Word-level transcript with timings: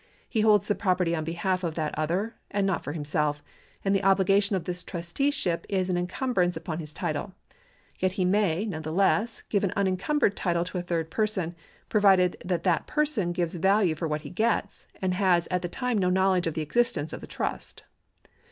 He 0.27 0.41
holds 0.41 0.67
the 0.67 0.73
property 0.73 1.13
on 1.15 1.23
behalf 1.23 1.63
of 1.63 1.75
that 1.75 1.95
other, 1.95 2.33
and 2.49 2.65
not 2.65 2.83
for 2.83 2.91
himself; 2.93 3.43
and 3.85 3.93
the 3.93 4.03
obligation 4.03 4.55
of 4.55 4.63
this 4.63 4.83
trusteeship 4.83 5.63
is 5.69 5.91
an 5.91 5.95
encumbrance 5.95 6.57
upon 6.57 6.79
his 6.79 6.91
title. 6.91 7.33
Yet 7.99 8.13
he 8.13 8.25
may, 8.25 8.65
none 8.65 8.81
the 8.81 8.91
less, 8.91 9.43
give 9.43 9.63
an 9.63 9.69
unencumbered 9.75 10.35
title 10.35 10.65
to 10.65 10.79
a 10.79 10.81
third 10.81 11.11
person, 11.11 11.55
provided 11.87 12.35
that 12.43 12.63
that 12.63 12.87
person 12.87 13.31
gives 13.31 13.53
value 13.53 13.93
for 13.93 14.07
what 14.07 14.21
he 14.21 14.31
gets, 14.31 14.87
and 15.03 15.13
has 15.13 15.47
at 15.51 15.61
the 15.61 15.67
time 15.69 15.99
no 15.99 16.09
knowledge 16.09 16.47
of 16.47 16.55
the 16.55 16.61
existence 16.63 17.13
of 17.13 17.21
the 17.21 17.27
trust. 17.27 17.83